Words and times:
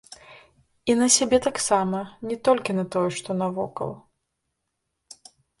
І 0.93 0.95
на 1.01 1.07
сябе 1.15 1.37
таксама, 1.47 1.99
не 2.31 2.37
толькі 2.49 2.71
на 2.79 2.85
тое, 2.97 3.09
што 3.21 3.29
навокал. 3.43 3.95